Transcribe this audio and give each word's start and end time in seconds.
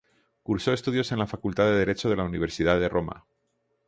Cursó 0.41 0.73
estudios 0.73 1.11
en 1.11 1.19
la 1.19 1.27
facultad 1.27 1.65
de 1.65 1.77
Derecho 1.77 2.09
de 2.09 2.15
la 2.15 2.23
Universidad 2.23 2.79
de 2.79 2.89
Roma. 2.89 3.27